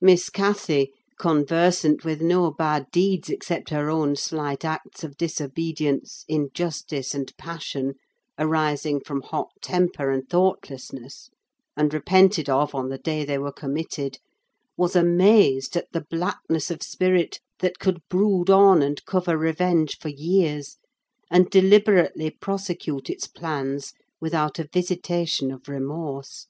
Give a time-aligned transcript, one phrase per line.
[0.00, 7.30] Miss Cathy—conversant with no bad deeds except her own slight acts of disobedience, injustice, and
[7.36, 7.96] passion,
[8.38, 11.28] arising from hot temper and thoughtlessness,
[11.76, 17.38] and repented of on the day they were committed—was amazed at the blackness of spirit
[17.58, 20.78] that could brood on and cover revenge for years,
[21.30, 23.92] and deliberately prosecute its plans
[24.22, 26.46] without a visitation of remorse.